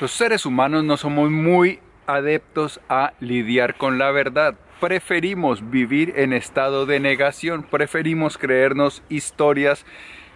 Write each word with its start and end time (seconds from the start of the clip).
Los 0.00 0.10
seres 0.10 0.44
humanos 0.44 0.82
no 0.82 0.96
somos 0.96 1.30
muy 1.30 1.78
adeptos 2.08 2.80
a 2.88 3.12
lidiar 3.20 3.76
con 3.76 3.96
la 3.96 4.10
verdad. 4.10 4.56
Preferimos 4.80 5.70
vivir 5.70 6.14
en 6.16 6.32
estado 6.32 6.84
de 6.84 6.98
negación, 6.98 7.62
preferimos 7.62 8.36
creernos 8.36 9.04
historias 9.08 9.86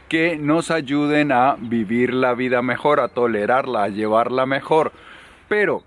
que 0.09 0.37
nos 0.37 0.71
ayuden 0.71 1.33
a 1.33 1.57
vivir 1.59 2.15
la 2.15 2.35
vida 2.35 2.63
mejor, 2.63 3.01
a 3.01 3.09
tolerarla, 3.09 3.83
a 3.83 3.89
llevarla 3.89 4.47
mejor. 4.47 4.93
Pero 5.49 5.83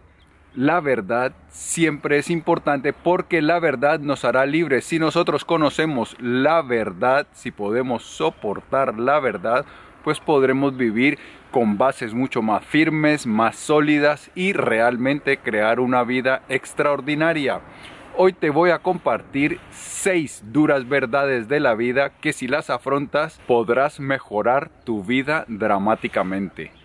la 0.53 0.81
verdad 0.81 1.31
siempre 1.47 2.17
es 2.17 2.29
importante 2.29 2.91
porque 2.91 3.41
la 3.41 3.57
verdad 3.59 4.01
nos 4.01 4.25
hará 4.25 4.45
libres. 4.45 4.83
Si 4.83 4.99
nosotros 4.99 5.45
conocemos 5.45 6.17
la 6.19 6.61
verdad, 6.61 7.25
si 7.31 7.51
podemos 7.51 8.03
soportar 8.03 8.99
la 8.99 9.21
verdad, 9.21 9.65
pues 10.03 10.19
podremos 10.19 10.75
vivir 10.75 11.17
con 11.52 11.77
bases 11.77 12.13
mucho 12.13 12.41
más 12.41 12.65
firmes, 12.65 13.27
más 13.27 13.57
sólidas 13.57 14.31
y 14.33 14.54
realmente 14.54 15.37
crear 15.37 15.79
una 15.79 16.04
vida 16.04 16.41
extraordinaria. 16.50 17.61
Hoy 18.18 18.33
te 18.33 18.50
voy 18.50 18.71
a 18.71 18.79
compartir 18.79 19.60
seis 19.71 20.43
duras 20.47 20.87
verdades 20.87 21.47
de 21.47 21.60
la 21.60 21.75
vida 21.75 22.10
que 22.10 22.33
si 22.33 22.47
las 22.47 22.69
afrontas 22.69 23.39
podrás 23.47 24.00
mejorar 24.00 24.69
tu 24.83 25.04
vida 25.04 25.46
dramáticamente. 25.47 26.80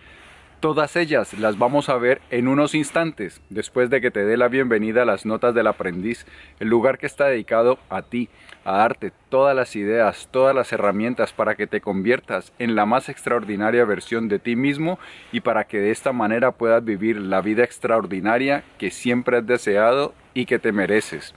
Todas 0.67 0.97
ellas 0.97 1.33
las 1.39 1.57
vamos 1.57 1.87
a 1.87 1.95
ver 1.95 2.19
en 2.29 2.49
unos 2.49 2.75
instantes, 2.75 3.39
después 3.49 3.89
de 3.89 4.01
que 4.01 4.11
te 4.11 4.25
dé 4.25 4.35
la 4.35 4.49
bienvenida 4.49 5.03
a 5.03 5.05
las 5.05 5.25
notas 5.25 5.55
del 5.55 5.67
aprendiz, 5.67 6.25
el 6.59 6.67
lugar 6.67 6.97
que 6.97 7.05
está 7.05 7.27
dedicado 7.27 7.79
a 7.89 8.01
ti, 8.01 8.27
a 8.65 8.79
darte 8.79 9.13
todas 9.29 9.55
las 9.55 9.77
ideas, 9.77 10.27
todas 10.29 10.53
las 10.53 10.73
herramientas 10.73 11.31
para 11.31 11.55
que 11.55 11.67
te 11.67 11.79
conviertas 11.79 12.51
en 12.59 12.75
la 12.75 12.85
más 12.85 13.07
extraordinaria 13.07 13.85
versión 13.85 14.27
de 14.27 14.39
ti 14.39 14.57
mismo 14.57 14.99
y 15.31 15.39
para 15.39 15.63
que 15.63 15.79
de 15.79 15.91
esta 15.91 16.11
manera 16.11 16.51
puedas 16.51 16.83
vivir 16.83 17.15
la 17.15 17.39
vida 17.39 17.63
extraordinaria 17.63 18.65
que 18.77 18.91
siempre 18.91 19.37
has 19.37 19.47
deseado 19.47 20.13
y 20.33 20.47
que 20.47 20.59
te 20.59 20.73
mereces. 20.73 21.33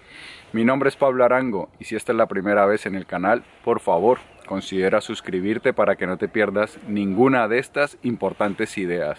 Mi 0.53 0.65
nombre 0.65 0.89
es 0.89 0.97
Pablo 0.97 1.25
Arango 1.25 1.71
y 1.79 1.85
si 1.85 1.95
esta 1.95 2.11
es 2.11 2.19
la 2.19 2.27
primera 2.27 2.67
vez 2.67 2.85
en 2.85 2.97
el 2.97 3.07
canal, 3.07 3.45
por 3.63 3.79
favor, 3.79 4.19
considera 4.51 5.01
suscribirte 5.01 5.73
para 5.73 5.95
que 5.95 6.09
no 6.09 6.17
te 6.17 6.27
pierdas 6.27 6.77
ninguna 6.89 7.47
de 7.47 7.61
estas 7.61 7.97
importantes 8.03 8.77
ideas. 8.79 9.17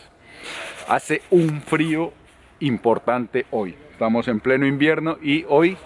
Hace 0.90 1.22
un 1.30 1.62
frío 1.62 2.12
importante 2.60 3.46
hoy. 3.50 3.78
Estamos 3.94 4.28
en 4.28 4.42
pleno 4.42 4.66
invierno 4.68 5.18
y 5.22 5.46
hoy 5.48 5.78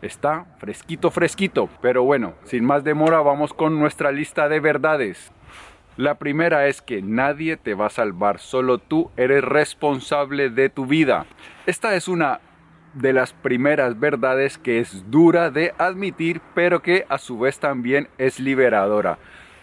está 0.00 0.46
fresquito, 0.58 1.10
fresquito. 1.10 1.68
Pero 1.82 2.04
bueno, 2.04 2.36
sin 2.44 2.64
más 2.64 2.84
demora 2.84 3.20
vamos 3.20 3.52
con 3.52 3.78
nuestra 3.78 4.10
lista 4.12 4.48
de 4.48 4.60
verdades. 4.60 5.30
La 5.98 6.14
primera 6.14 6.66
es 6.66 6.80
que 6.80 7.02
nadie 7.02 7.58
te 7.58 7.74
va 7.74 7.88
a 7.88 7.90
salvar, 7.90 8.38
solo 8.38 8.78
tú 8.78 9.10
eres 9.18 9.44
responsable 9.44 10.48
de 10.48 10.70
tu 10.70 10.86
vida. 10.86 11.26
Esta 11.66 11.96
es 11.96 12.08
una 12.08 12.40
de 12.96 13.12
las 13.12 13.32
primeras 13.32 13.98
verdades 14.00 14.58
que 14.58 14.80
es 14.80 15.10
dura 15.10 15.50
de 15.50 15.74
admitir, 15.78 16.40
pero 16.54 16.80
que 16.82 17.04
a 17.08 17.18
su 17.18 17.38
vez 17.38 17.58
también 17.58 18.08
es 18.18 18.40
liberadora. 18.40 19.18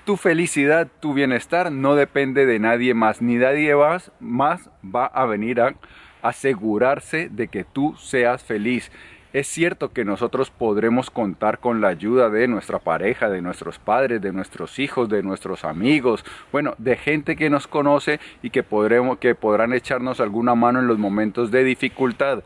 Tu 0.06 0.18
felicidad, 0.18 0.88
tu 1.00 1.14
bienestar 1.14 1.72
no 1.72 1.96
depende 1.96 2.46
de 2.46 2.60
nadie 2.60 2.94
más, 2.94 3.22
ni 3.22 3.36
nadie 3.36 3.76
más, 3.76 4.12
más 4.20 4.70
va 4.84 5.06
a 5.06 5.26
venir 5.26 5.62
a 5.62 5.76
asegurarse 6.22 7.30
de 7.30 7.48
que 7.48 7.64
tú 7.64 7.96
seas 7.98 8.44
feliz. 8.44 8.92
Es 9.32 9.48
cierto 9.48 9.94
que 9.94 10.06
nosotros 10.06 10.52
podremos 10.52 11.10
contar 11.10 11.58
con 11.60 11.82
la 11.82 11.88
ayuda 11.88 12.30
de 12.30 12.48
nuestra 12.48 12.78
pareja, 12.78 13.30
de 13.30 13.42
nuestros 13.42 13.80
padres, 13.80 14.22
de 14.22 14.32
nuestros 14.32 14.78
hijos, 14.78 15.10
de 15.10 15.24
nuestros 15.24 15.66
amigos, 15.66 16.24
bueno, 16.52 16.76
de 16.78 16.98
gente 16.98 17.36
que 17.36 17.50
nos 17.50 17.66
conoce 17.66 18.20
y 18.44 18.52
que, 18.52 18.62
podremos, 18.62 19.18
que 19.18 19.34
podrán 19.34 19.74
echarnos 19.74 20.20
alguna 20.20 20.54
mano 20.54 20.82
en 20.82 20.88
los 20.88 21.00
momentos 21.00 21.50
de 21.50 21.64
dificultad 21.64 22.44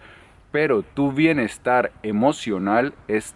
pero 0.58 0.82
tu 0.82 1.12
bienestar 1.12 1.92
emocional 2.02 2.96
es 3.08 3.36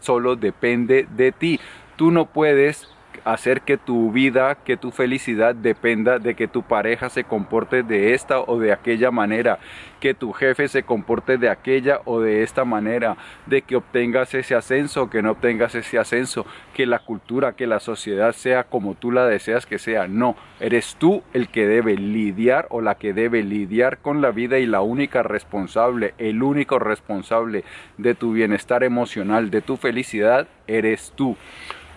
solo 0.00 0.34
depende 0.34 1.06
de 1.16 1.30
ti. 1.30 1.60
Tú 1.94 2.10
no 2.10 2.26
puedes 2.26 2.88
hacer 3.24 3.62
que 3.62 3.76
tu 3.76 4.12
vida, 4.12 4.56
que 4.64 4.76
tu 4.76 4.90
felicidad 4.90 5.54
dependa 5.54 6.18
de 6.18 6.34
que 6.34 6.48
tu 6.48 6.62
pareja 6.62 7.08
se 7.08 7.24
comporte 7.24 7.82
de 7.82 8.14
esta 8.14 8.40
o 8.40 8.58
de 8.58 8.72
aquella 8.72 9.10
manera, 9.10 9.58
que 10.00 10.14
tu 10.14 10.32
jefe 10.32 10.68
se 10.68 10.82
comporte 10.82 11.38
de 11.38 11.48
aquella 11.48 12.00
o 12.04 12.20
de 12.20 12.42
esta 12.42 12.64
manera, 12.64 13.16
de 13.46 13.62
que 13.62 13.76
obtengas 13.76 14.34
ese 14.34 14.54
ascenso 14.54 15.08
que 15.10 15.22
no 15.22 15.32
obtengas 15.32 15.74
ese 15.74 15.98
ascenso, 15.98 16.46
que 16.74 16.86
la 16.86 17.00
cultura, 17.00 17.52
que 17.52 17.66
la 17.66 17.80
sociedad 17.80 18.32
sea 18.32 18.64
como 18.64 18.94
tú 18.94 19.10
la 19.10 19.26
deseas 19.26 19.66
que 19.66 19.78
sea. 19.78 20.08
No, 20.08 20.36
eres 20.60 20.96
tú 20.96 21.22
el 21.32 21.48
que 21.48 21.66
debe 21.66 21.96
lidiar 21.96 22.66
o 22.70 22.80
la 22.80 22.96
que 22.96 23.12
debe 23.12 23.42
lidiar 23.42 23.98
con 23.98 24.20
la 24.20 24.30
vida 24.30 24.58
y 24.58 24.66
la 24.66 24.80
única 24.80 25.22
responsable, 25.22 26.14
el 26.18 26.42
único 26.42 26.78
responsable 26.78 27.64
de 27.96 28.14
tu 28.14 28.32
bienestar 28.32 28.82
emocional, 28.82 29.50
de 29.50 29.62
tu 29.62 29.76
felicidad, 29.76 30.48
eres 30.66 31.12
tú. 31.14 31.36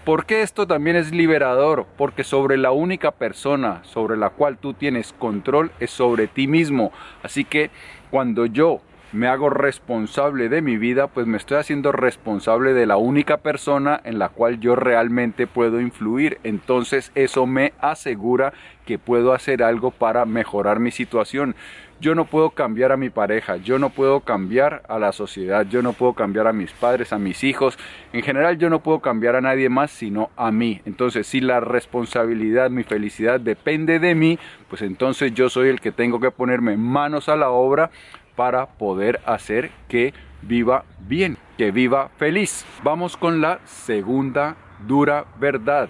¿Por 0.06 0.26
qué 0.26 0.42
esto 0.42 0.66
también 0.66 0.96
es 0.96 1.12
liberador? 1.12 1.86
Porque 1.96 2.24
sobre 2.24 2.58
la 2.58 2.72
única 2.72 3.12
persona 3.12 3.84
sobre 3.84 4.18
la 4.18 4.32
cual 4.32 4.58
tú 4.58 4.74
tienes 4.74 5.14
control 5.14 5.72
es 5.80 5.92
sobre 5.92 6.28
ti 6.28 6.48
mismo. 6.48 6.92
Así 7.22 7.46
que 7.46 7.70
cuando 8.10 8.48
yo 8.48 8.82
me 9.12 9.28
hago 9.28 9.52
responsable 9.52 10.50
de 10.50 10.64
mi 10.64 10.78
vida, 10.78 11.06
pues 11.06 11.28
me 11.28 11.38
estoy 11.38 11.58
haciendo 11.58 11.92
responsable 11.92 12.74
de 12.74 12.88
la 12.88 12.98
única 12.98 13.38
persona 13.38 14.02
en 14.04 14.18
la 14.18 14.30
cual 14.30 14.60
yo 14.60 14.76
realmente 14.76 15.46
puedo 15.46 15.80
influir. 15.80 16.40
Entonces 16.44 17.12
eso 17.14 17.46
me 17.46 17.74
asegura 17.80 18.54
que 18.88 18.98
puedo 18.98 19.34
hacer 19.34 19.62
algo 19.62 19.92
para 19.92 20.26
mejorar 20.26 20.80
mi 20.80 20.90
situación. 20.90 21.56
Yo 22.02 22.16
no 22.16 22.26
puedo 22.26 22.50
cambiar 22.50 22.92
a 22.92 22.98
mi 22.98 23.12
pareja, 23.12 23.58
yo 23.58 23.78
no 23.78 23.92
puedo 23.92 24.22
cambiar 24.22 24.82
a 24.90 24.98
la 24.98 25.12
sociedad, 25.12 25.68
yo 25.68 25.84
no 25.84 25.94
puedo 25.94 26.14
cambiar 26.14 26.48
a 26.48 26.52
mis 26.52 26.72
padres, 26.72 27.14
a 27.14 27.20
mis 27.20 27.44
hijos. 27.44 27.78
En 28.12 28.24
general 28.24 28.58
yo 28.58 28.72
no 28.72 28.82
puedo 28.82 29.02
cambiar 29.02 29.36
a 29.36 29.42
nadie 29.42 29.70
más 29.70 29.92
sino 29.92 30.32
a 30.36 30.52
mí. 30.52 30.82
Entonces 30.86 31.28
si 31.28 31.42
la 31.42 31.60
responsabilidad, 31.60 32.72
mi 32.72 32.82
felicidad 32.82 33.40
depende 33.40 34.00
de 34.00 34.16
mí, 34.16 34.40
pues 34.68 34.82
entonces 34.82 35.32
yo 35.36 35.48
soy 35.48 35.70
el 35.70 35.80
que 35.80 35.92
tengo 35.92 36.20
que 36.20 36.32
ponerme 36.32 36.76
manos 36.76 37.30
a 37.30 37.36
la 37.36 37.52
obra 37.52 37.92
para 38.36 38.66
poder 38.66 39.22
hacer 39.28 39.70
que 39.88 40.16
viva 40.42 40.86
bien, 41.02 41.38
que 41.56 41.70
viva 41.70 42.10
feliz. 42.18 42.66
Vamos 42.84 43.16
con 43.16 43.42
la 43.42 43.60
segunda 43.66 44.56
dura 44.88 45.26
verdad. 45.40 45.88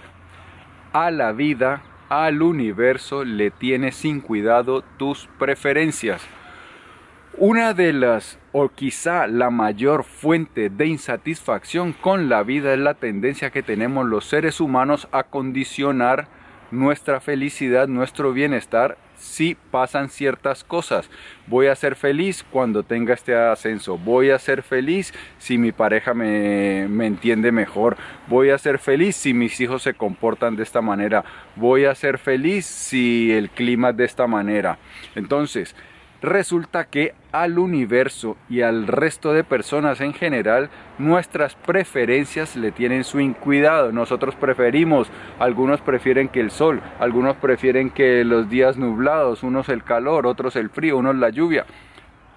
A 0.92 1.10
la 1.10 1.32
vida, 1.32 1.84
al 2.12 2.42
universo 2.42 3.24
le 3.24 3.52
tienes 3.52 3.96
sin 3.96 4.20
cuidado 4.20 4.84
tus 4.98 5.30
preferencias. 5.40 6.22
Una 7.38 7.74
de 7.74 7.94
las, 7.94 8.38
o 8.52 8.68
quizá 8.68 9.28
la 9.28 9.50
mayor 9.50 10.04
fuente 10.04 10.70
de 10.70 10.88
insatisfacción 10.88 11.94
con 11.94 12.28
la 12.28 12.44
vida 12.44 12.74
es 12.74 12.80
la 12.80 12.96
tendencia 12.96 13.50
que 13.50 13.64
tenemos 13.64 14.06
los 14.06 14.26
seres 14.26 14.60
humanos 14.60 15.08
a 15.14 15.24
condicionar 15.24 16.28
nuestra 16.70 17.22
felicidad, 17.22 17.88
nuestro 17.88 18.34
bienestar, 18.34 18.98
si 19.22 19.56
pasan 19.56 20.10
ciertas 20.10 20.64
cosas. 20.64 21.10
Voy 21.48 21.68
a 21.68 21.76
ser 21.76 21.96
feliz 21.96 22.44
cuando 22.50 22.84
tenga 22.84 23.14
este 23.14 23.36
ascenso. 23.36 23.98
Voy 23.98 24.32
a 24.32 24.40
ser 24.40 24.64
feliz 24.64 25.14
si 25.38 25.58
mi 25.58 25.72
pareja 25.72 26.14
me, 26.14 26.84
entiende 27.06 27.52
mejor. 27.52 27.98
Voy 28.28 28.50
a 28.50 28.58
ser 28.58 28.80
feliz 28.80 29.16
si 29.16 29.34
mis 29.34 29.60
hijos 29.62 29.84
se 29.84 29.94
comportan 29.94 30.56
de 30.56 30.64
esta 30.64 30.82
manera. 30.82 31.24
Voy 31.56 31.86
a 31.86 31.96
ser 31.96 32.18
feliz 32.18 32.66
si 32.66 33.32
el 33.32 33.50
clima 33.50 33.92
es 33.92 33.98
de 33.98 34.06
esta 34.06 34.28
manera. 34.28 34.80
Entonces, 35.16 35.76
resulta 36.22 36.86
que 36.86 37.14
al 37.32 37.58
universo 37.58 38.38
y 38.50 38.62
al 38.62 38.88
resto 38.88 39.34
de 39.34 39.44
personas 39.44 40.02
en 40.02 40.14
general, 40.14 40.70
nuestras 41.00 41.56
preferencias 41.56 42.56
le 42.56 42.72
tienen 42.72 43.04
su 43.04 43.20
incuidado. 43.20 43.92
Nosotros 43.92 44.36
preferimos, 44.36 45.10
algunos 45.40 45.82
prefieren 45.82 46.30
que 46.30 46.40
el 46.40 46.52
sol, 46.52 46.82
algunos 47.00 47.38
prefieren 47.38 47.90
que 47.90 48.24
los 48.24 48.50
días 48.50 48.78
nublados, 48.78 49.44
unos 49.44 49.70
el 49.70 49.84
calor, 49.84 50.28
otros 50.28 50.56
el 50.56 50.70
frío, 50.70 50.98
unos 50.98 51.16
la 51.16 51.30
lluvia. 51.30 51.66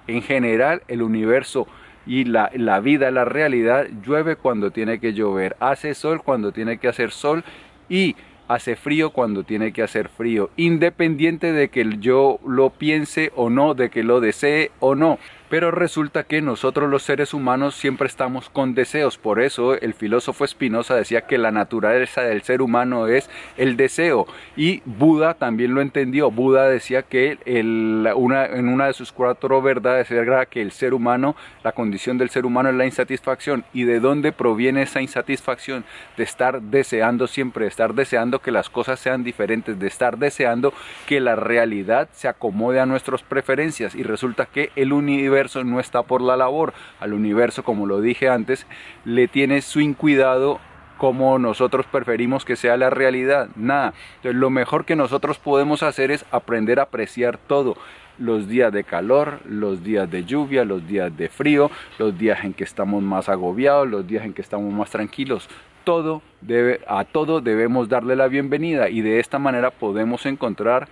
En 0.07 0.23
general, 0.23 0.83
el 0.89 1.03
universo 1.03 1.67
y 2.07 2.25
la, 2.25 2.51
la 2.55 2.81
vida, 2.81 3.11
la 3.11 3.25
realidad, 3.25 3.87
llueve 4.03 4.37
cuando 4.37 4.71
tiene 4.71 4.99
que 4.99 5.13
llover, 5.13 5.57
hace 5.61 5.95
sol 5.95 6.23
cuando 6.23 6.53
tiene 6.53 6.79
que 6.79 6.89
hacer 6.89 7.11
sol 7.11 7.45
y 7.89 8.17
hace 8.49 8.77
frío 8.77 9.11
cuando 9.11 9.43
tiene 9.45 9.73
que 9.73 9.83
hacer 9.83 10.09
frío, 10.09 10.51
independiente 10.57 11.53
de 11.53 11.69
que 11.69 11.97
yo 12.01 12.39
lo 12.47 12.71
piense 12.71 13.33
o 13.37 13.51
no, 13.51 13.75
de 13.75 13.91
que 13.91 14.03
lo 14.03 14.21
desee 14.21 14.71
o 14.81 14.95
no. 14.95 15.19
Pero 15.51 15.71
resulta 15.71 16.25
que 16.25 16.41
nosotros 16.41 16.91
los 16.91 17.03
seres 17.03 17.35
humanos 17.35 17.75
siempre 17.75 18.09
estamos 18.09 18.49
con 18.49 18.75
deseos. 18.75 19.19
Por 19.19 19.41
eso 19.41 19.75
el 19.75 19.93
filósofo 19.93 20.47
Spinoza 20.47 20.97
decía 20.97 21.27
que 21.27 21.39
la 21.39 21.51
naturaleza 21.51 22.23
del 22.23 22.43
ser 22.43 22.63
humano 22.63 23.07
es 23.07 23.29
el 23.57 23.77
deseo. 23.77 24.27
Y 24.57 24.83
Buda 24.85 25.35
también 25.35 25.75
lo 25.75 25.83
entendió. 25.83 26.31
Buda 26.31 26.69
decía 26.69 27.03
que 27.03 27.39
en 27.45 28.07
una 28.07 28.87
de 28.87 28.95
sus 28.95 29.13
cuatro 29.13 29.61
verdades 29.61 30.11
era 30.11 30.47
que 30.47 30.63
el 30.63 30.73
ser 30.73 30.95
humano, 30.95 31.37
la 31.63 31.73
condición 31.73 32.17
del 32.17 32.31
ser 32.31 32.47
humano 32.47 32.71
es 32.71 32.75
la 32.75 32.87
insatisfacción. 32.87 33.65
¿Y 33.75 33.85
de 33.85 34.01
dónde 34.01 34.33
proviene 34.33 34.83
esa 34.83 35.03
insatisfacción? 35.03 35.85
De 36.17 36.25
estar 36.25 36.63
deseando 36.63 37.27
siempre, 37.27 37.67
de 37.67 37.69
estar 37.69 37.95
deseando 37.95 38.41
que 38.41 38.51
las 38.51 38.71
cosas 38.71 38.99
sean 38.99 39.23
diferentes, 39.23 39.79
de 39.79 39.87
estar 39.89 40.17
deseando 40.17 40.73
que 41.07 41.21
la 41.21 41.37
realidad 41.37 42.09
se 42.13 42.29
acomode 42.29 42.81
a 42.81 42.87
nuestras 42.87 43.23
preferencias. 43.23 43.95
Y 43.95 44.03
resulta 44.03 44.47
que 44.47 44.71
el 44.75 44.93
universo 44.95 45.34
universo 45.35 45.65
no 45.65 45.81
está 45.81 46.03
por 46.03 46.21
la 46.21 46.37
labor. 46.37 46.73
Al 47.01 47.13
universo, 47.13 47.65
como 47.65 47.87
lo 47.87 48.01
dije 48.01 48.29
antes, 48.29 48.67
le 49.05 49.27
tiene 49.27 49.63
su 49.63 49.81
incuidado 49.81 50.61
como 50.97 51.39
nosotros 51.41 51.87
preferimos 51.91 52.45
que 52.45 52.55
sea 52.55 52.77
la 52.77 52.89
realidad. 52.91 53.49
Nada. 53.57 53.95
Entonces 54.17 54.41
lo 54.41 54.51
mejor 54.51 54.85
que 54.85 54.95
nosotros 54.95 55.39
podemos 55.39 55.83
hacer 55.83 56.13
es 56.13 56.25
aprender 56.31 56.79
a 56.79 56.85
apreciar 56.85 57.37
todo. 57.37 57.77
Los 58.17 58.47
días 58.47 58.73
de 58.73 58.85
calor, 58.85 59.41
los 59.45 59.83
días 59.83 60.09
de 60.09 60.25
lluvia, 60.25 60.65
los 60.65 60.87
días 60.87 61.17
de 61.17 61.29
frío, 61.29 61.69
los 61.99 62.17
días 62.17 62.45
en 62.45 62.55
que 62.55 62.63
estamos 62.63 63.03
más 63.03 63.29
agobiados, 63.29 63.89
los 63.89 64.07
días 64.07 64.25
en 64.25 64.33
que 64.33 64.43
estamos 64.43 64.73
más 64.73 64.91
tranquilos. 64.91 65.49
Todo 65.83 66.23
debe, 66.41 66.81
a 66.87 67.05
todo 67.05 67.41
debemos 67.41 67.89
darle 67.89 68.15
la 68.15 68.29
bienvenida 68.29 68.89
y 68.89 69.01
de 69.03 69.19
esta 69.19 69.41
manera 69.41 69.73
podemos 69.73 70.27
encontrar 70.27 70.89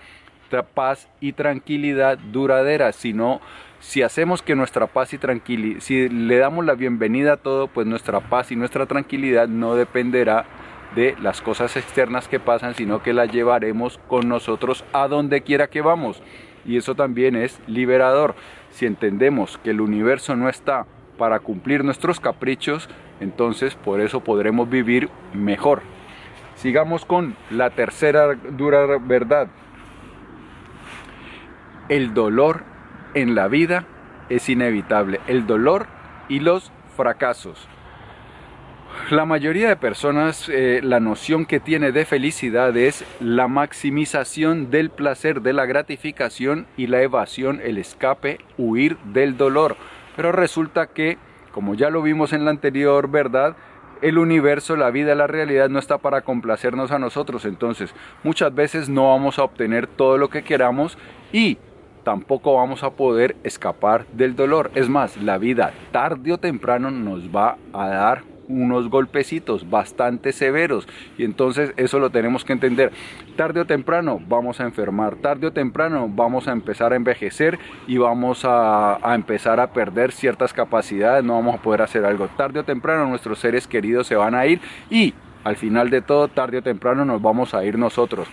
paz 0.61 1.07
y 1.19 1.33
tranquilidad 1.33 2.19
duradera. 2.19 2.91
Si 2.91 3.13
no, 3.13 3.41
si 3.83 4.01
hacemos 4.01 4.41
que 4.41 4.55
nuestra 4.55 4.87
paz 4.87 5.13
y 5.13 5.17
tranquilidad, 5.17 5.81
si 5.81 6.07
le 6.07 6.37
damos 6.37 6.63
la 6.63 6.73
bienvenida 6.73 7.33
a 7.33 7.37
todo, 7.37 7.67
pues 7.67 7.85
nuestra 7.85 8.21
paz 8.21 8.49
y 8.49 8.55
nuestra 8.55 8.85
tranquilidad 8.85 9.49
no 9.49 9.75
dependerá 9.75 10.45
de 10.95 11.17
las 11.21 11.41
cosas 11.41 11.75
externas 11.75 12.29
que 12.29 12.39
pasan, 12.39 12.75
sino 12.75 13.03
que 13.03 13.11
las 13.11 13.29
llevaremos 13.29 13.99
con 14.07 14.29
nosotros 14.29 14.85
a 14.93 15.09
donde 15.09 15.41
quiera 15.41 15.67
que 15.67 15.81
vamos. 15.81 16.23
Y 16.65 16.77
eso 16.77 16.95
también 16.95 17.35
es 17.35 17.59
liberador. 17.67 18.35
Si 18.71 18.85
entendemos 18.85 19.57
que 19.57 19.71
el 19.71 19.81
universo 19.81 20.37
no 20.37 20.47
está 20.47 20.85
para 21.17 21.41
cumplir 21.41 21.83
nuestros 21.83 22.21
caprichos, 22.21 22.87
entonces 23.19 23.75
por 23.75 23.99
eso 23.99 24.21
podremos 24.21 24.69
vivir 24.69 25.09
mejor. 25.33 25.81
Sigamos 26.55 27.03
con 27.03 27.35
la 27.51 27.71
tercera 27.71 28.33
dura 28.33 28.97
verdad. 28.97 29.49
El 31.89 32.13
dolor 32.13 32.72
en 33.13 33.35
la 33.35 33.47
vida 33.47 33.85
es 34.29 34.49
inevitable, 34.49 35.19
el 35.27 35.45
dolor 35.45 35.87
y 36.29 36.39
los 36.39 36.71
fracasos. 36.95 37.67
La 39.09 39.25
mayoría 39.25 39.67
de 39.67 39.75
personas 39.75 40.47
eh, 40.49 40.79
la 40.81 40.99
noción 40.99 41.45
que 41.45 41.59
tiene 41.59 41.91
de 41.91 42.05
felicidad 42.05 42.75
es 42.77 43.03
la 43.19 43.47
maximización 43.47 44.71
del 44.71 44.91
placer, 44.91 45.41
de 45.41 45.51
la 45.51 45.65
gratificación 45.65 46.67
y 46.77 46.87
la 46.87 47.01
evasión, 47.01 47.59
el 47.63 47.77
escape, 47.77 48.39
huir 48.57 48.97
del 49.05 49.35
dolor. 49.35 49.75
Pero 50.15 50.31
resulta 50.31 50.87
que, 50.87 51.17
como 51.51 51.75
ya 51.75 51.89
lo 51.89 52.01
vimos 52.01 52.33
en 52.33 52.45
la 52.45 52.51
anterior 52.51 53.09
verdad, 53.09 53.57
el 54.01 54.17
universo, 54.17 54.75
la 54.75 54.91
vida, 54.91 55.15
la 55.15 55.27
realidad 55.27 55.69
no 55.69 55.79
está 55.79 55.97
para 55.97 56.21
complacernos 56.21 56.91
a 56.91 56.99
nosotros. 56.99 57.45
Entonces, 57.45 57.93
muchas 58.23 58.53
veces 58.53 58.89
no 58.89 59.09
vamos 59.09 59.39
a 59.39 59.43
obtener 59.43 59.87
todo 59.87 60.17
lo 60.17 60.29
que 60.29 60.43
queramos 60.43 60.97
y 61.31 61.57
tampoco 62.03 62.55
vamos 62.55 62.83
a 62.83 62.91
poder 62.91 63.35
escapar 63.43 64.05
del 64.13 64.35
dolor. 64.35 64.71
Es 64.75 64.89
más, 64.89 65.17
la 65.17 65.37
vida 65.37 65.73
tarde 65.91 66.33
o 66.33 66.37
temprano 66.37 66.91
nos 66.91 67.33
va 67.35 67.57
a 67.73 67.87
dar 67.87 68.33
unos 68.47 68.89
golpecitos 68.89 69.69
bastante 69.69 70.31
severos. 70.31 70.87
Y 71.17 71.23
entonces 71.23 71.73
eso 71.77 71.99
lo 71.99 72.09
tenemos 72.09 72.43
que 72.45 72.53
entender. 72.53 72.91
Tarde 73.35 73.61
o 73.61 73.65
temprano 73.65 74.19
vamos 74.27 74.59
a 74.59 74.63
enfermar. 74.63 75.15
Tarde 75.15 75.47
o 75.47 75.53
temprano 75.53 76.09
vamos 76.09 76.47
a 76.47 76.51
empezar 76.51 76.93
a 76.93 76.95
envejecer 76.95 77.59
y 77.87 77.97
vamos 77.97 78.41
a, 78.43 78.99
empezar 79.15 79.59
a 79.59 79.71
perder 79.71 80.11
ciertas 80.11 80.53
capacidades. 80.53 81.23
No 81.23 81.33
vamos 81.33 81.55
a 81.55 81.61
poder 81.61 81.81
hacer 81.81 82.05
algo. 82.05 82.27
Tarde 82.27 82.59
o 82.59 82.63
temprano 82.63 83.07
nuestros 83.07 83.39
seres 83.39 83.67
queridos 83.67 84.07
se 84.07 84.15
van 84.15 84.35
a 84.35 84.45
ir 84.45 84.59
y 84.89 85.13
al 85.43 85.55
final 85.55 85.89
de 85.89 86.01
todo 86.01 86.27
tarde 86.29 86.59
o 86.59 86.63
temprano 86.63 87.03
nos 87.05 87.21
vamos 87.21 87.53
a 87.53 87.65
ir 87.65 87.77
nosotros 87.77 88.27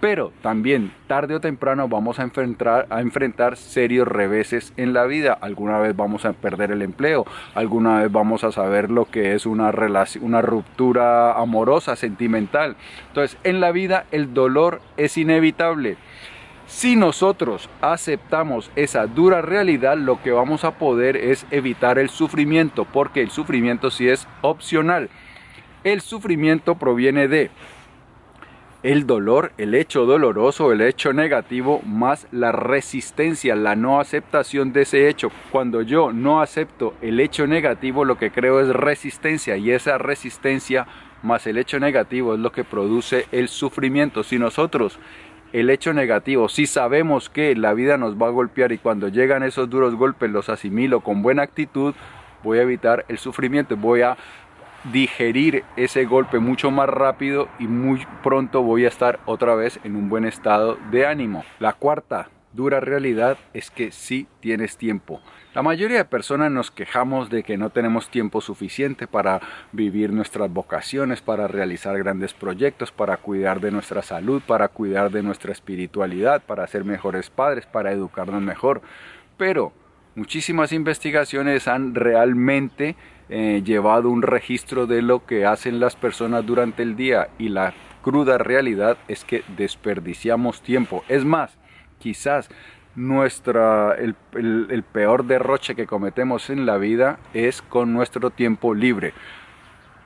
pero 0.00 0.32
también 0.42 0.92
tarde 1.06 1.34
o 1.34 1.40
temprano 1.40 1.88
vamos 1.88 2.18
a 2.18 2.22
enfrentar, 2.22 2.86
a 2.90 3.00
enfrentar 3.00 3.56
serios 3.56 4.06
reveses 4.06 4.72
en 4.76 4.92
la 4.92 5.04
vida. 5.04 5.36
Alguna 5.40 5.78
vez 5.78 5.96
vamos 5.96 6.24
a 6.24 6.32
perder 6.32 6.70
el 6.70 6.82
empleo, 6.82 7.24
alguna 7.54 8.00
vez 8.00 8.12
vamos 8.12 8.44
a 8.44 8.52
saber 8.52 8.90
lo 8.90 9.06
que 9.06 9.34
es 9.34 9.46
una, 9.46 9.72
una 10.20 10.42
ruptura 10.42 11.32
amorosa, 11.40 11.96
sentimental. 11.96 12.76
Entonces, 13.08 13.38
en 13.44 13.60
la 13.60 13.72
vida 13.72 14.06
el 14.10 14.34
dolor 14.34 14.80
es 14.96 15.16
inevitable. 15.16 15.96
Si 16.66 16.96
nosotros 16.96 17.70
aceptamos 17.80 18.72
esa 18.74 19.06
dura 19.06 19.40
realidad, 19.40 19.96
lo 19.96 20.20
que 20.20 20.32
vamos 20.32 20.64
a 20.64 20.72
poder 20.72 21.16
es 21.16 21.46
evitar 21.52 21.98
el 21.98 22.10
sufrimiento, 22.10 22.84
porque 22.84 23.22
el 23.22 23.30
sufrimiento 23.30 23.90
sí 23.90 24.08
es 24.08 24.26
opcional. 24.42 25.08
El 25.84 26.00
sufrimiento 26.00 26.74
proviene 26.74 27.28
de 27.28 27.50
el 28.86 29.04
dolor, 29.04 29.50
el 29.58 29.74
hecho 29.74 30.06
doloroso, 30.06 30.70
el 30.70 30.80
hecho 30.80 31.12
negativo, 31.12 31.82
más 31.84 32.28
la 32.30 32.52
resistencia, 32.52 33.56
la 33.56 33.74
no 33.74 33.98
aceptación 33.98 34.72
de 34.72 34.82
ese 34.82 35.08
hecho. 35.08 35.32
Cuando 35.50 35.82
yo 35.82 36.12
no 36.12 36.40
acepto 36.40 36.94
el 37.02 37.18
hecho 37.18 37.48
negativo, 37.48 38.04
lo 38.04 38.16
que 38.16 38.30
creo 38.30 38.60
es 38.60 38.68
resistencia 38.68 39.56
y 39.56 39.72
esa 39.72 39.98
resistencia 39.98 40.86
más 41.24 41.48
el 41.48 41.58
hecho 41.58 41.80
negativo 41.80 42.34
es 42.34 42.38
lo 42.38 42.52
que 42.52 42.62
produce 42.62 43.26
el 43.32 43.48
sufrimiento. 43.48 44.22
Si 44.22 44.38
nosotros 44.38 45.00
el 45.52 45.68
hecho 45.68 45.92
negativo, 45.92 46.48
si 46.48 46.68
sabemos 46.68 47.28
que 47.28 47.56
la 47.56 47.74
vida 47.74 47.96
nos 47.96 48.14
va 48.14 48.28
a 48.28 48.30
golpear 48.30 48.70
y 48.70 48.78
cuando 48.78 49.08
llegan 49.08 49.42
esos 49.42 49.68
duros 49.68 49.96
golpes 49.96 50.30
los 50.30 50.48
asimilo 50.48 51.00
con 51.00 51.22
buena 51.22 51.42
actitud, 51.42 51.92
voy 52.44 52.58
a 52.58 52.62
evitar 52.62 53.04
el 53.08 53.18
sufrimiento, 53.18 53.76
voy 53.76 54.02
a 54.02 54.16
digerir 54.84 55.64
ese 55.76 56.04
golpe 56.04 56.38
mucho 56.38 56.70
más 56.70 56.88
rápido 56.88 57.48
y 57.58 57.66
muy 57.66 58.06
pronto 58.22 58.62
voy 58.62 58.84
a 58.84 58.88
estar 58.88 59.20
otra 59.26 59.54
vez 59.54 59.80
en 59.84 59.96
un 59.96 60.08
buen 60.08 60.24
estado 60.24 60.78
de 60.90 61.06
ánimo. 61.06 61.44
La 61.58 61.72
cuarta 61.72 62.28
dura 62.52 62.80
realidad 62.80 63.38
es 63.52 63.70
que 63.70 63.92
sí 63.92 64.26
tienes 64.40 64.76
tiempo. 64.76 65.20
La 65.54 65.62
mayoría 65.62 65.98
de 65.98 66.04
personas 66.04 66.50
nos 66.50 66.70
quejamos 66.70 67.30
de 67.30 67.42
que 67.42 67.56
no 67.56 67.70
tenemos 67.70 68.10
tiempo 68.10 68.40
suficiente 68.40 69.06
para 69.06 69.40
vivir 69.72 70.12
nuestras 70.12 70.50
vocaciones, 70.50 71.22
para 71.22 71.46
realizar 71.46 71.96
grandes 71.98 72.34
proyectos, 72.34 72.92
para 72.92 73.16
cuidar 73.18 73.60
de 73.60 73.70
nuestra 73.70 74.02
salud, 74.02 74.42
para 74.46 74.68
cuidar 74.68 75.10
de 75.10 75.22
nuestra 75.22 75.52
espiritualidad, 75.52 76.42
para 76.42 76.66
ser 76.66 76.84
mejores 76.84 77.30
padres, 77.30 77.66
para 77.66 77.92
educarnos 77.92 78.42
mejor. 78.42 78.82
Pero 79.38 79.72
muchísimas 80.16 80.72
investigaciones 80.72 81.68
han 81.68 81.94
realmente 81.94 82.96
eh, 83.28 83.62
llevado 83.64 84.10
un 84.10 84.22
registro 84.22 84.86
de 84.86 85.02
lo 85.02 85.24
que 85.24 85.46
hacen 85.46 85.78
las 85.78 85.94
personas 85.94 86.44
durante 86.44 86.82
el 86.82 86.96
día 86.96 87.28
y 87.38 87.50
la 87.50 87.74
cruda 88.02 88.38
realidad 88.38 88.96
es 89.08 89.24
que 89.24 89.44
desperdiciamos 89.56 90.62
tiempo. 90.62 91.04
Es 91.08 91.24
más, 91.24 91.56
quizás 91.98 92.48
nuestra, 92.94 93.94
el, 93.94 94.16
el 94.32 94.82
peor 94.82 95.24
derroche 95.24 95.74
que 95.74 95.86
cometemos 95.86 96.50
en 96.50 96.66
la 96.66 96.78
vida 96.78 97.18
es 97.34 97.60
con 97.62 97.92
nuestro 97.92 98.30
tiempo 98.30 98.74
libre. 98.74 99.12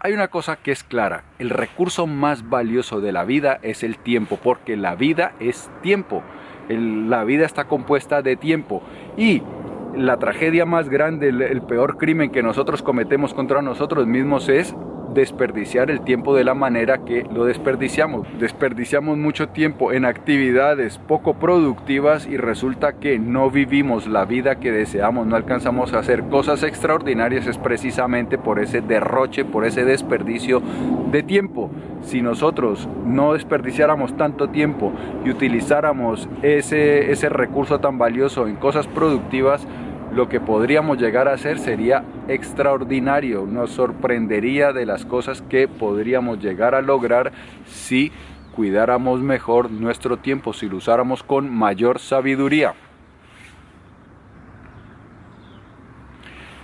Hay 0.01 0.15
una 0.15 0.29
cosa 0.29 0.57
que 0.57 0.73
es 0.73 0.83
clara, 0.83 1.25
el 1.39 1.51
recurso 1.51 2.07
más 2.07 2.49
valioso 2.49 3.03
de 3.03 3.13
la 3.13 3.25
vida 3.25 3.61
es 3.63 3.83
el 3.83 3.99
tiempo, 3.99 4.39
porque 4.43 4.79
la 4.79 4.95
vida 4.95 5.35
es 5.41 5.71
tiempo, 5.83 6.23
la 6.71 7.23
vida 7.25 7.45
está 7.45 7.65
compuesta 7.65 8.23
de 8.23 8.37
tiempo 8.37 8.83
y 9.19 9.43
la 9.97 10.19
tragedia 10.19 10.65
más 10.67 10.89
grande, 10.89 11.29
el, 11.29 11.63
peor 11.63 11.97
crimen 11.97 12.31
que 12.31 12.43
nosotros 12.43 12.83
cometemos 12.83 13.35
contra 13.35 13.63
nosotros 13.63 14.07
mismos 14.07 14.49
es 14.49 14.75
desperdiciar 15.15 15.91
el 15.91 16.03
tiempo 16.03 16.35
de 16.35 16.45
la 16.45 16.55
manera 16.55 17.05
que 17.05 17.25
lo 17.33 17.45
desperdiciamos. 17.45 18.27
Desperdiciamos 18.39 19.17
mucho 19.17 19.49
tiempo 19.49 19.93
en 19.93 20.05
actividades 20.05 20.99
poco 20.99 21.35
productivas 21.35 22.27
y 22.27 22.37
resulta 22.37 22.95
que 22.95 23.19
no 23.19 23.51
vivimos 23.51 24.07
la 24.07 24.25
vida 24.25 24.61
que 24.61 24.73
deseamos, 24.73 25.27
no 25.27 25.37
alcanzamos 25.37 25.93
a 25.93 25.99
hacer 25.99 26.25
cosas 26.25 26.63
extraordinarias, 26.63 27.47
es 27.47 27.59
precisamente 27.59 28.39
por 28.39 28.59
ese 28.59 28.81
derroche, 28.81 29.45
por 29.45 29.65
ese 29.65 29.85
desperdicio 29.85 30.63
de 31.11 31.23
tiempo. 31.23 31.71
Si 32.03 32.23
nosotros 32.23 32.89
no 33.05 33.35
desperdiciáramos 33.35 34.17
tanto 34.17 34.49
tiempo 34.49 34.93
y 35.25 35.31
utilizáramos 35.31 36.29
ese, 36.43 37.13
ese 37.13 37.29
recurso 37.29 37.81
tan 37.81 37.99
valioso 37.99 38.47
en 38.47 38.57
cosas 38.57 38.87
productivas, 38.87 39.67
lo 40.13 40.29
que 40.29 40.41
podríamos 40.41 40.99
llegar 40.99 41.29
a 41.29 41.35
hacer 41.35 41.59
sería 41.59 42.05
extraordinario, 42.29 43.47
nos 43.47 43.71
sorprendería 43.71 44.73
de 44.73 44.87
las 44.87 45.05
cosas 45.05 45.43
que 45.43 45.69
podríamos 45.69 46.41
llegar 46.41 46.75
a 46.75 46.83
lograr 46.83 47.33
si 47.67 48.13
cuidáramos 48.55 49.21
mejor 49.21 49.71
nuestro 49.71 50.17
tiempo, 50.17 50.53
si 50.53 50.69
lo 50.69 50.79
usáramos 50.79 51.23
con 51.23 51.49
mayor 51.53 51.99
sabiduría. 51.99 52.75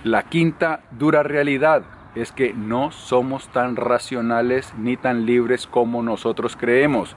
La 0.03 0.23
quinta 0.23 0.81
dura 0.91 1.23
realidad 1.23 1.83
es 2.15 2.31
que 2.31 2.53
no 2.53 2.91
somos 2.91 3.49
tan 3.49 3.75
racionales 3.75 4.73
ni 4.77 4.97
tan 4.97 5.25
libres 5.25 5.67
como 5.67 6.03
nosotros 6.03 6.55
creemos. 6.55 7.15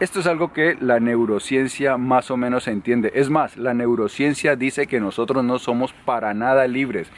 Esto 0.00 0.20
es 0.20 0.26
algo 0.26 0.52
que 0.52 0.76
la 0.80 0.98
neurociencia 0.98 1.96
más 1.96 2.30
o 2.32 2.36
menos 2.36 2.66
entiende. 2.66 3.12
Es 3.14 3.30
más, 3.30 3.56
la 3.56 3.74
neurociencia 3.74 4.56
dice 4.56 4.88
que 4.88 4.98
nosotros 4.98 5.44
no 5.44 5.58
somos 5.60 5.92
para 6.04 6.34
nada 6.34 6.66
libres 6.66 7.10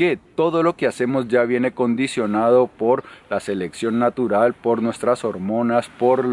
que 0.00 0.18
todo 0.34 0.62
lo 0.62 0.76
que 0.76 0.86
hacemos 0.86 1.28
ya 1.28 1.44
viene 1.44 1.72
condicionado 1.72 2.68
por 2.68 3.04
la 3.28 3.38
selección 3.38 3.98
natural, 3.98 4.54
por 4.54 4.82
nuestras 4.82 5.24
hormonas, 5.26 5.90
por, 5.98 6.24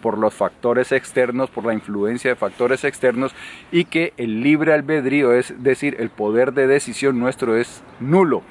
por 0.00 0.16
los 0.16 0.32
factores 0.32 0.90
externos, 0.90 1.50
por 1.50 1.66
la 1.66 1.74
influencia 1.74 2.30
de 2.30 2.36
factores 2.36 2.82
externos 2.82 3.34
y 3.70 3.84
que 3.84 4.14
el 4.16 4.42
libre 4.42 4.72
albedrío, 4.72 5.34
es 5.34 5.62
decir, 5.62 5.96
el 5.98 6.08
poder 6.08 6.54
de 6.54 6.66
decisión 6.66 7.18
nuestro 7.18 7.58
es 7.58 7.82
nulo. 8.00 8.42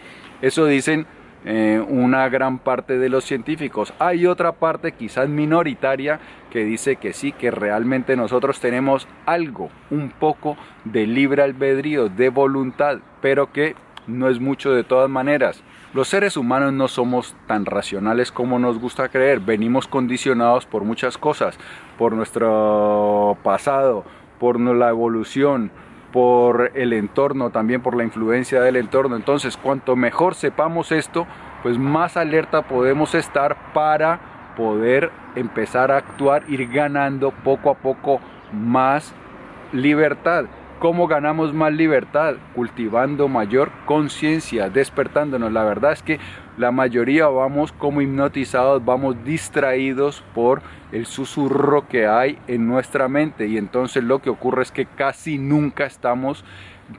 Eso 0.44 0.68
dicen 0.68 1.08
eh, 1.46 1.84
una 1.88 2.30
gran 2.30 2.60
parte 2.60 2.98
de 2.98 3.10
los 3.10 3.26
científicos. 3.26 3.94
Hay 4.00 4.26
otra 4.26 4.54
parte 4.54 4.94
quizás 4.94 5.28
minoritaria 5.28 6.20
que 6.50 6.64
dice 6.64 6.96
que 6.96 7.14
sí, 7.14 7.32
que 7.32 7.52
realmente 7.52 8.16
nosotros 8.16 8.60
tenemos 8.60 9.08
algo, 9.26 9.70
un 9.92 10.10
poco 10.10 10.58
de 10.86 11.06
libre 11.06 11.44
albedrío, 11.44 12.08
de 12.10 12.30
voluntad, 12.30 13.00
pero 13.22 13.52
que 13.52 13.76
no 14.08 14.30
es 14.30 14.40
mucho 14.40 14.72
de 14.72 14.84
todas 14.84 15.10
maneras. 15.10 15.64
Los 15.94 16.08
seres 16.08 16.38
humanos 16.38 16.74
no 16.74 16.88
somos 16.88 17.36
tan 17.46 17.66
racionales 17.66 18.32
como 18.32 18.58
nos 18.58 18.80
gusta 18.80 19.10
creer, 19.10 19.40
venimos 19.40 19.88
condicionados 19.88 20.66
por 20.66 20.84
muchas 20.84 21.18
cosas, 21.18 21.58
por 21.98 22.14
nuestro 22.14 23.38
pasado, 23.44 24.04
por 24.40 24.60
la 24.60 24.90
evolución, 24.90 25.72
por 26.14 26.72
el 26.76 26.94
entorno, 26.94 27.50
también 27.50 27.82
por 27.82 27.98
la 27.98 28.04
influencia 28.04 28.62
del 28.62 28.76
entorno. 28.78 29.16
Entonces, 29.16 29.58
cuanto 29.58 29.96
mejor 29.96 30.36
sepamos 30.36 30.92
esto, 30.92 31.26
pues 31.64 31.80
más 31.80 32.16
alerta 32.16 32.62
podemos 32.62 33.16
estar 33.16 33.74
para 33.74 34.54
poder 34.56 35.12
empezar 35.36 35.92
a 35.92 35.98
actuar, 35.98 36.44
ir 36.48 36.70
ganando 36.72 37.32
poco 37.32 37.72
a 37.72 37.74
poco 37.74 38.22
más 38.54 39.14
libertad. 39.72 40.46
¿Cómo 40.80 41.08
ganamos 41.08 41.54
más 41.54 41.74
libertad? 41.74 42.36
Cultivando 42.54 43.28
mayor 43.28 43.72
conciencia, 43.86 44.70
despertándonos. 44.70 45.52
La 45.52 45.64
verdad 45.64 45.94
es 45.94 46.04
que 46.04 46.20
la 46.58 46.72
mayoría 46.72 47.28
vamos 47.28 47.72
como 47.72 48.02
hipnotizados, 48.02 48.84
vamos 48.84 49.24
distraídos 49.24 50.24
por 50.34 50.62
el 50.92 51.06
susurro 51.06 51.88
que 51.88 52.06
hay 52.08 52.38
en 52.48 52.68
nuestra 52.68 53.08
mente 53.08 53.48
y 53.48 53.58
entonces 53.58 54.04
lo 54.04 54.20
que 54.20 54.30
ocurre 54.30 54.64
es 54.64 54.72
que 54.72 54.86
casi 54.86 55.38
nunca 55.38 55.86
estamos 55.86 56.46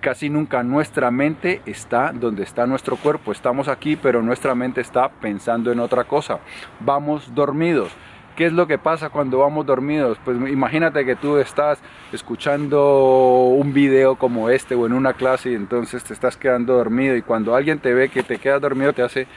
casi 0.01 0.31
nunca 0.31 0.63
nuestra 0.63 1.11
mente 1.11 1.61
está 1.67 2.13
donde 2.13 2.43
está 2.43 2.67
nuestro 2.67 2.97
cuerpo. 2.97 3.33
Estamos 3.33 3.69
aquí, 3.69 3.97
pero 3.97 4.23
nuestra 4.23 4.55
mente 4.55 4.81
está 4.81 5.09
pensando 5.09 5.71
en 5.71 5.81
otra 5.81 6.05
cosa. 6.05 6.41
Vamos 6.81 7.35
dormidos. 7.35 7.93
¿Qué 8.37 8.47
es 8.47 8.53
lo 8.53 8.67
que 8.67 8.79
pasa 8.79 9.11
cuando 9.11 9.39
vamos 9.39 9.65
dormidos? 9.65 10.19
Pues 10.25 10.37
imagínate 10.37 11.05
que 11.05 11.15
tú 11.15 11.39
estás 11.39 11.79
escuchando 12.13 13.55
un 13.57 13.73
video 13.73 14.17
como 14.17 14.51
este 14.51 14.75
o 14.75 14.87
en 14.87 14.93
una 14.93 15.13
clase 15.13 15.53
y 15.53 15.55
entonces 15.55 16.03
te 16.03 16.13
estás 16.13 16.37
quedando 16.37 16.75
dormido 16.75 17.15
y 17.15 17.23
cuando 17.23 17.55
alguien 17.55 17.79
te 17.79 17.95
ve 17.95 18.09
que 18.09 18.25
te 18.25 18.39
quedas 18.39 18.61
dormido 18.61 18.93
te 18.93 19.03
hace 19.03 19.29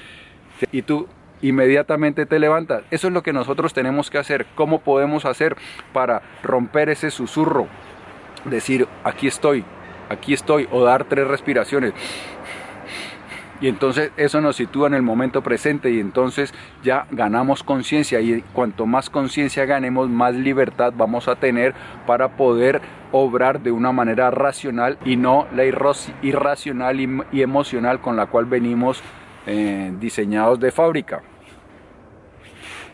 y 0.72 0.82
tú 0.82 1.08
inmediatamente 1.44 2.25
te 2.25 2.39
levantas. 2.39 2.84
Eso 2.89 3.08
es 3.08 3.13
lo 3.13 3.22
que 3.22 3.34
nosotros 3.34 3.72
tenemos 3.72 4.10
que 4.10 4.18
hacer. 4.18 4.48
¿Cómo 4.56 4.80
podemos 4.80 5.25
hacer 5.25 5.56
para 5.94 6.24
romper 6.42 6.89
ese 6.89 7.12
susurro? 7.12 7.68
Decir, 8.46 8.88
aquí 9.04 9.27
estoy, 9.27 9.63
aquí 10.10 10.34
estoy, 10.34 10.68
o 10.72 10.84
dar 10.84 11.04
tres 11.04 11.27
respiraciones. 11.27 11.94
Y 13.60 13.68
entonces 13.68 14.12
eso 14.18 14.40
nos 14.40 14.56
sitúa 14.56 14.88
en 14.88 14.94
el 14.94 15.02
momento 15.02 15.42
presente 15.42 15.90
y 15.90 16.00
entonces 16.00 16.54
ya 16.84 17.08
ganamos 17.12 17.64
conciencia 17.64 18.22
y 18.22 18.44
cuanto 18.54 18.86
más 18.86 19.10
conciencia 19.10 19.66
ganemos, 19.66 20.10
más 20.10 20.36
libertad 20.36 20.94
vamos 20.96 21.28
a 21.28 21.36
tener 21.36 21.74
para 22.06 22.38
poder 22.38 22.82
obrar 23.12 23.62
de 23.62 23.72
una 23.72 23.92
manera 23.92 24.30
racional 24.30 25.00
y 25.06 25.16
no 25.16 25.48
la 25.56 25.66
irracional 25.66 27.26
y 27.32 27.42
emocional 27.42 28.00
con 28.00 28.16
la 28.16 28.28
cual 28.28 28.46
venimos 28.46 29.02
eh, 29.48 29.92
diseñados 30.00 30.60
de 30.60 30.72
fábrica. 30.72 31.24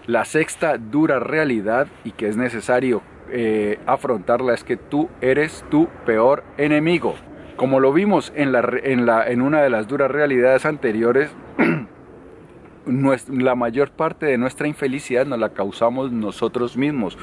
La 0.05 0.24
sexta 0.25 0.77
dura 0.77 1.20
realidad 1.20 1.88
y 2.03 2.12
que 2.12 2.27
es 2.27 2.38
necesario 2.38 3.01
eh, 3.32 3.79
afrontarla 3.86 4.53
es 4.53 4.63
que 4.63 4.77
tú 4.77 5.10
eres 5.22 5.65
tu 5.70 5.88
peor 6.05 6.43
enemigo. 6.58 7.15
Como 7.55 7.79
lo 7.79 7.93
vimos 7.93 8.33
en, 8.36 8.51
la, 8.51 8.67
en, 8.83 9.05
la, 9.05 9.27
en 9.27 9.41
una 9.41 9.62
de 9.62 9.69
las 9.69 9.88
duras 9.88 10.10
realidades 10.10 10.65
anteriores, 10.65 11.29
la 12.86 13.55
mayor 13.55 13.91
parte 13.91 14.25
de 14.25 14.38
nuestra 14.38 14.67
infelicidad 14.67 15.25
nos 15.25 15.39
la 15.39 15.50
causamos 15.50 16.12
nosotros 16.12 16.75
mismos, 16.75 17.17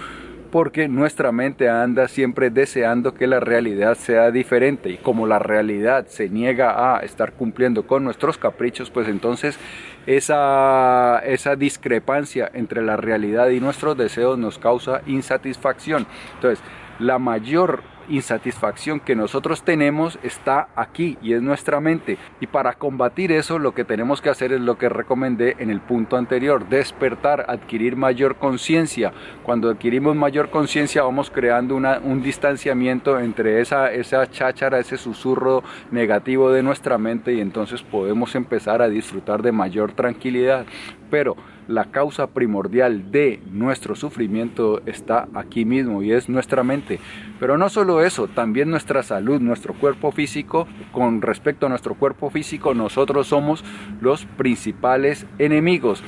porque 0.50 0.88
nuestra 0.88 1.32
mente 1.32 1.68
anda 1.68 2.08
siempre 2.08 2.50
deseando 2.50 3.14
que 3.14 3.26
la 3.26 3.40
realidad 3.40 3.96
sea 3.96 4.30
diferente 4.30 4.90
y 4.90 4.96
como 4.96 5.26
la 5.26 5.38
realidad 5.38 6.06
se 6.06 6.28
niega 6.28 6.96
a 6.96 7.00
estar 7.00 7.32
cumpliendo 7.32 7.87
con 7.87 8.04
nuestros 8.04 8.38
caprichos, 8.38 8.90
pues 8.90 9.08
entonces 9.08 9.58
esa, 10.06 11.20
esa 11.25 11.56
discrepancia 11.56 12.50
entre 12.52 12.82
la 12.82 12.96
realidad 12.96 13.49
y 13.50 13.60
nuestros 13.60 13.96
deseos 13.96 14.38
nos 14.38 14.58
causa 14.58 15.02
insatisfacción. 15.06 16.06
Entonces, 16.34 16.64
la 16.99 17.18
mayor 17.18 17.82
insatisfacción 18.11 19.00
que 19.00 19.17
nosotros 19.17 19.62
tenemos 19.62 20.19
está 20.23 20.69
aquí 20.76 21.17
y 21.23 21.33
es 21.33 21.43
nuestra 21.43 21.81
mente. 21.81 22.19
Y 22.40 22.47
para 22.47 22.75
combatir 22.75 23.33
eso 23.33 23.59
lo 23.59 23.73
que 23.73 23.85
tenemos 23.85 24.21
que 24.21 24.31
hacer 24.31 24.52
es 24.52 24.61
lo 24.61 24.76
que 24.79 24.88
recomendé 24.88 25.57
en 25.59 25.71
el 25.71 25.81
punto 25.81 26.17
anterior, 26.17 26.69
despertar, 26.69 27.47
adquirir 27.49 27.97
mayor 27.97 28.37
conciencia. 28.37 29.12
Cuando 29.43 29.71
adquirimos 29.71 30.17
mayor 30.17 30.50
conciencia 30.50 31.02
vamos 31.02 31.31
creando 31.31 31.76
un 31.76 32.23
distanciamiento 32.23 33.19
entre 33.19 33.61
esa, 33.61 33.93
esa 33.93 34.31
cháchara, 34.31 34.79
ese 34.79 34.97
susurro 34.97 35.62
negativo 35.90 36.50
de 36.50 36.62
nuestra 36.62 36.99
mente 36.99 37.33
y 37.35 37.40
entonces 37.40 37.83
podemos 37.83 38.35
empezar 38.35 38.83
a 38.83 38.88
disfrutar 38.88 39.43
de 39.43 39.52
mayor 39.52 39.93
tranquilidad. 39.93 40.67
Pero 41.11 41.37
la 41.70 41.84
causa 41.86 42.26
primordial 42.26 43.12
de 43.12 43.40
nuestro 43.50 43.94
sufrimiento 43.94 44.82
está 44.86 45.28
aquí 45.34 45.64
mismo 45.64 46.02
y 46.02 46.12
es 46.12 46.28
nuestra 46.28 46.64
mente. 46.64 46.98
Pero 47.38 47.56
no 47.56 47.68
solo 47.68 48.02
eso, 48.02 48.26
también 48.26 48.70
nuestra 48.70 49.02
salud, 49.04 49.40
nuestro 49.40 49.74
cuerpo 49.74 50.10
físico. 50.10 50.66
Con 50.90 51.22
respecto 51.22 51.66
a 51.66 51.68
nuestro 51.68 51.94
cuerpo 51.94 52.28
físico, 52.30 52.74
nosotros 52.74 53.28
somos 53.28 53.64
los 54.00 54.26
principales 54.26 55.26
enemigos. 55.38 56.02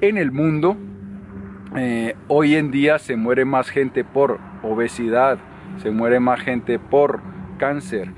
En 0.00 0.18
el 0.18 0.32
mundo, 0.32 0.76
eh, 1.76 2.16
hoy 2.26 2.56
en 2.56 2.72
día 2.72 2.98
se 2.98 3.14
muere 3.14 3.44
más 3.44 3.70
gente 3.70 4.02
por 4.02 4.40
obesidad, 4.62 5.38
se 5.82 5.92
muere 5.92 6.18
más 6.18 6.40
gente 6.40 6.80
por 6.80 7.20
cáncer, 7.58 8.12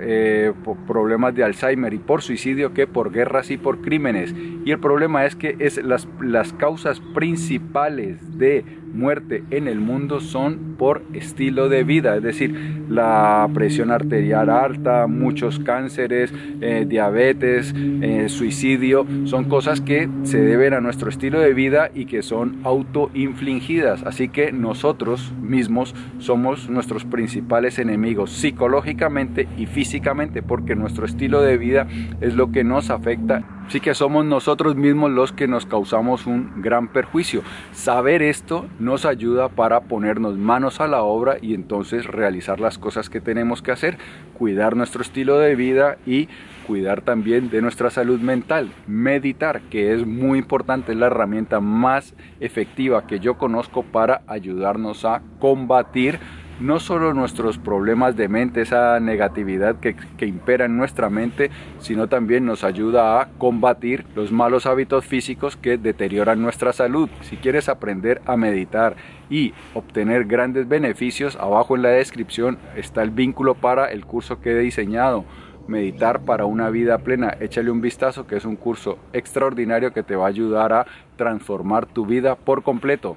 eh, 0.00 0.52
por, 0.62 0.76
problemas 0.86 1.34
de 1.34 1.44
Alzheimer 1.44 1.94
y 1.94 1.98
por 1.98 2.22
suicidio 2.22 2.74
que 2.74 2.86
por 2.86 3.12
guerras 3.12 3.50
y 3.50 3.56
por 3.56 3.80
crímenes. 3.80 4.34
Y 4.64 4.70
el 4.70 4.78
problema 4.78 5.24
es 5.24 5.36
que 5.36 5.56
es 5.58 5.82
las, 5.82 6.06
las 6.20 6.52
causas 6.52 7.00
principales 7.14 8.38
de 8.38 8.64
muerte 8.94 9.44
en 9.50 9.68
el 9.68 9.80
mundo 9.80 10.20
son 10.20 10.74
por 10.78 11.02
estilo 11.12 11.68
de 11.68 11.84
vida, 11.84 12.16
es 12.16 12.22
decir, 12.22 12.84
la 12.88 13.48
presión 13.52 13.90
arterial 13.90 14.50
alta, 14.50 15.06
muchos 15.06 15.58
cánceres, 15.58 16.32
eh, 16.60 16.84
diabetes, 16.88 17.74
eh, 17.76 18.28
suicidio, 18.28 19.06
son 19.24 19.44
cosas 19.44 19.80
que 19.80 20.08
se 20.22 20.40
deben 20.40 20.74
a 20.74 20.80
nuestro 20.80 21.08
estilo 21.08 21.40
de 21.40 21.54
vida 21.54 21.90
y 21.94 22.06
que 22.06 22.22
son 22.22 22.60
autoinfligidas. 22.64 24.02
Así 24.04 24.28
que 24.28 24.52
nosotros 24.52 25.32
mismos 25.40 25.94
somos 26.18 26.68
nuestros 26.68 27.04
principales 27.04 27.78
enemigos 27.78 28.30
psicológicamente 28.30 29.48
y 29.56 29.66
físicamente 29.66 30.42
porque 30.42 30.74
nuestro 30.74 31.06
estilo 31.06 31.42
de 31.42 31.58
vida 31.58 31.86
es 32.20 32.34
lo 32.34 32.52
que 32.52 32.64
nos 32.64 32.90
afecta 32.90 33.44
Así 33.66 33.80
que 33.80 33.94
somos 33.94 34.24
nosotros 34.24 34.76
mismos 34.76 35.10
los 35.10 35.32
que 35.32 35.48
nos 35.48 35.66
causamos 35.66 36.26
un 36.26 36.62
gran 36.62 36.88
perjuicio. 36.88 37.42
Saber 37.72 38.22
esto 38.22 38.66
nos 38.78 39.04
ayuda 39.06 39.48
para 39.48 39.80
ponernos 39.80 40.36
manos 40.36 40.80
a 40.80 40.86
la 40.86 41.02
obra 41.02 41.38
y 41.40 41.54
entonces 41.54 42.06
realizar 42.06 42.60
las 42.60 42.78
cosas 42.78 43.08
que 43.08 43.20
tenemos 43.20 43.62
que 43.62 43.72
hacer, 43.72 43.96
cuidar 44.36 44.76
nuestro 44.76 45.02
estilo 45.02 45.38
de 45.38 45.56
vida 45.56 45.96
y 46.06 46.28
cuidar 46.66 47.02
también 47.02 47.50
de 47.50 47.62
nuestra 47.62 47.90
salud 47.90 48.20
mental. 48.20 48.70
Meditar, 48.86 49.60
que 49.62 49.94
es 49.94 50.06
muy 50.06 50.38
importante, 50.38 50.92
es 50.92 50.98
la 50.98 51.06
herramienta 51.06 51.60
más 51.60 52.14
efectiva 52.40 53.06
que 53.06 53.18
yo 53.18 53.38
conozco 53.38 53.82
para 53.82 54.22
ayudarnos 54.26 55.04
a 55.04 55.22
combatir 55.40 56.18
no 56.60 56.80
solo 56.80 57.14
nuestros 57.14 57.58
problemas 57.58 58.16
de 58.16 58.28
mente, 58.28 58.62
esa 58.62 58.98
negatividad 59.00 59.76
que, 59.76 59.96
impera 60.24 60.64
en 60.64 60.76
nuestra 60.76 61.10
mente, 61.10 61.50
sino 61.80 62.08
también 62.08 62.46
nos 62.46 62.64
ayuda 62.64 63.20
a 63.20 63.28
combatir 63.38 64.04
los 64.14 64.32
malos 64.32 64.66
hábitos 64.66 65.04
físicos 65.04 65.56
que 65.56 65.76
deterioran 65.76 66.40
nuestra 66.40 66.72
salud. 66.72 67.08
Si 67.22 67.36
quieres 67.36 67.68
aprender 67.68 68.22
a 68.26 68.36
meditar 68.36 68.96
y 69.28 69.52
obtener 69.74 70.24
grandes 70.24 70.68
beneficios, 70.68 71.36
abajo 71.36 71.76
en 71.76 71.82
la 71.82 71.90
descripción 71.90 72.58
está 72.76 73.02
el 73.02 73.10
vínculo 73.10 73.54
para 73.54 73.90
el 73.90 74.06
curso 74.06 74.40
que 74.40 74.52
he 74.52 74.58
diseñado 74.58 75.24
Meditar 75.66 76.20
para 76.20 76.44
una 76.44 76.68
vida 76.68 76.98
plena. 76.98 77.36
Échale 77.40 77.70
un 77.70 77.80
vistazo 77.80 78.26
que 78.26 78.36
es 78.36 78.44
un 78.44 78.56
curso 78.56 78.98
extraordinario 79.14 79.94
que 79.94 80.02
te 80.02 80.14
va 80.14 80.26
a 80.26 80.28
ayudar 80.28 80.74
a 80.74 80.86
transformar 81.16 81.86
tu 81.86 82.04
vida 82.04 82.34
por 82.34 82.62
completo. 82.62 83.16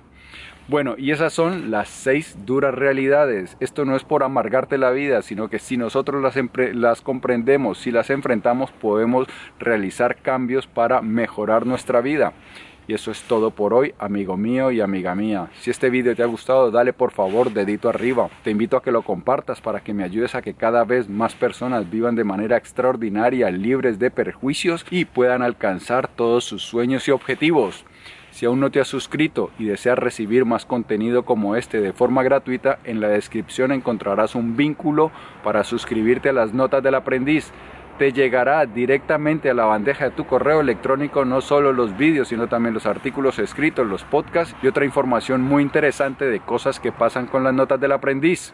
Bueno, 0.70 0.96
y 0.98 1.12
esas 1.12 1.32
son 1.32 1.72
las 1.72 1.88
seis 1.88 2.36
duras 2.46 2.76
realidades. 2.76 3.56
Esto 3.62 3.86
no 3.86 3.96
es 3.96 4.04
por 4.04 4.22
amargarte 4.22 4.78
la 4.78 4.92
vida, 4.92 5.22
sino 5.22 5.50
que 5.50 5.60
si 5.60 5.78
nosotros 5.78 6.22
las, 6.74 7.02
comprendemos, 7.02 7.78
si 7.78 7.90
las 7.90 8.10
enfrentamos, 8.10 8.72
podemos 8.72 9.30
realizar 9.60 10.18
cambios 10.18 10.68
para 10.68 11.02
mejorar 11.02 11.66
nuestra 11.66 12.02
vida. 12.02 12.34
Y 12.86 12.94
eso 12.94 13.12
es 13.12 13.22
todo 13.24 13.52
por 13.52 13.74
hoy, 13.74 13.94
amigo 13.98 14.36
mío 14.36 14.70
y 14.72 14.82
amiga 14.82 15.16
mía. 15.16 15.48
Si 15.62 15.72
este 15.72 15.90
video 15.90 16.18
te 16.18 16.24
ha 16.24 16.26
gustado, 16.28 16.70
dale 16.70 16.92
por 16.92 17.12
favor 17.12 17.54
dedito 17.54 17.88
arriba. 17.88 18.30
Te 18.44 18.52
invito 18.52 18.76
a 18.76 18.84
que 18.84 18.92
lo 18.92 19.04
compartas 19.04 19.62
para 19.62 19.80
que 19.80 19.94
me 19.94 20.04
ayudes 20.04 20.36
a 20.36 20.42
que 20.42 20.54
cada 20.54 20.84
vez 20.84 21.08
más 21.08 21.34
personas 21.34 21.90
vivan 21.90 22.16
de 22.16 22.26
manera 22.26 22.58
extraordinaria, 22.58 23.50
libres 23.52 24.00
de 24.00 24.12
perjuicios 24.12 24.86
y 24.90 25.06
puedan 25.06 25.44
alcanzar 25.44 26.10
todos 26.10 26.44
sus 26.44 26.62
sueños 26.62 27.08
y 27.08 27.12
objetivos. 27.12 27.86
Si 28.38 28.46
aún 28.46 28.60
no 28.60 28.70
te 28.70 28.80
has 28.80 28.88
suscrito 28.88 29.50
y 29.58 29.66
deseas 29.66 29.98
recibir 29.98 30.46
más 30.46 30.68
contenido 30.68 31.26
como 31.26 31.56
este 31.56 31.82
de 31.82 31.92
forma 31.92 32.22
gratuita, 32.22 32.78
en 32.84 33.02
la 33.02 33.08
descripción 33.08 33.72
encontrarás 33.72 34.36
un 34.36 34.56
vínculo 34.56 35.10
para 35.44 35.64
suscribirte 35.64 36.30
a 36.30 36.34
las 36.34 36.54
notas 36.54 36.84
del 36.84 36.94
aprendiz. 36.94 37.52
Te 37.98 38.14
llegará 38.14 38.68
directamente 38.68 39.50
a 39.50 39.56
la 39.56 39.66
bandeja 39.66 40.06
de 40.06 40.12
tu 40.12 40.28
correo 40.28 40.62
electrónico 40.62 41.26
no 41.26 41.42
solo 41.42 41.74
los 41.74 41.98
vídeos, 41.98 42.28
sino 42.28 42.48
también 42.48 42.76
los 42.76 42.86
artículos 42.86 43.40
escritos, 43.40 43.88
los 43.88 44.04
podcasts 44.04 44.56
y 44.62 44.68
otra 44.68 44.86
información 44.86 45.42
muy 45.42 45.64
interesante 45.64 46.26
de 46.26 46.40
cosas 46.40 46.80
que 46.80 46.92
pasan 46.92 47.26
con 47.26 47.44
las 47.44 47.56
notas 47.56 47.80
del 47.80 47.94
aprendiz. 47.94 48.54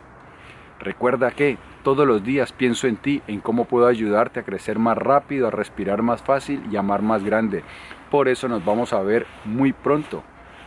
Recuerda 0.80 1.32
que 1.32 1.58
todos 1.84 2.08
los 2.08 2.24
días 2.24 2.54
pienso 2.54 2.88
en 2.88 2.96
ti, 2.96 3.22
en 3.28 3.42
cómo 3.42 3.66
puedo 3.66 3.88
ayudarte 3.88 4.40
a 4.40 4.44
crecer 4.44 4.80
más 4.80 4.98
rápido, 4.98 5.48
a 5.48 5.52
respirar 5.52 6.02
más 6.02 6.22
fácil 6.22 6.64
y 6.72 6.78
amar 6.78 7.02
más 7.02 7.22
grande. 7.24 7.64
Por 8.14 8.28
eso 8.28 8.48
nos 8.48 8.64
vamos 8.64 8.94
a 8.94 9.02
ver 9.02 9.26
muy 9.44 9.74
pronto. 9.74 10.22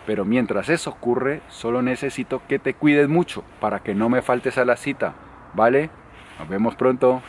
Pero 0.05 0.25
mientras 0.25 0.69
eso 0.69 0.91
ocurre, 0.91 1.43
solo 1.49 1.81
necesito 1.81 2.43
que 2.49 2.59
te 2.59 2.75
cuides 2.75 3.09
mucho 3.09 3.45
para 3.61 3.85
que 3.85 3.95
no 3.95 4.09
me 4.09 4.21
faltes 4.21 4.59
a 4.59 4.65
la 4.65 4.75
cita. 4.77 5.15
¿Vale? 5.55 5.89
Nos 6.41 6.49
vemos 6.49 6.75
pronto. 6.75 7.23